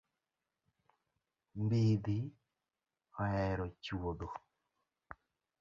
Mbidhi 1.61 2.19
oero 3.23 3.65
chuodho. 3.83 4.27